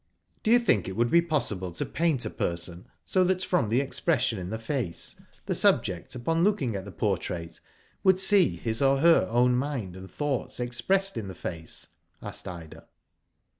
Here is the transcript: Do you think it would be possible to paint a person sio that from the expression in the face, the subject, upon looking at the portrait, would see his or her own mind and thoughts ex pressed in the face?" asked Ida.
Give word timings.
Do 0.41 0.49
you 0.49 0.57
think 0.57 0.87
it 0.87 0.95
would 0.95 1.11
be 1.11 1.21
possible 1.21 1.69
to 1.73 1.85
paint 1.85 2.25
a 2.25 2.31
person 2.31 2.87
sio 3.05 3.23
that 3.27 3.43
from 3.43 3.69
the 3.69 3.81
expression 3.81 4.39
in 4.39 4.49
the 4.49 4.57
face, 4.57 5.15
the 5.45 5.53
subject, 5.53 6.15
upon 6.15 6.43
looking 6.43 6.75
at 6.75 6.85
the 6.85 6.91
portrait, 6.91 7.59
would 8.03 8.19
see 8.19 8.55
his 8.55 8.81
or 8.81 8.97
her 8.97 9.27
own 9.29 9.55
mind 9.55 9.95
and 9.95 10.09
thoughts 10.09 10.59
ex 10.59 10.81
pressed 10.81 11.17
in 11.17 11.27
the 11.27 11.35
face?" 11.35 11.85
asked 12.19 12.47
Ida. 12.47 12.87